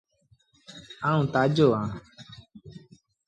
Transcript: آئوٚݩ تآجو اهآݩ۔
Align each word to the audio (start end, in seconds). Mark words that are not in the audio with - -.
آئوٚݩ 1.07 1.31
تآجو 1.33 1.67
اهآݩ۔ 1.79 1.91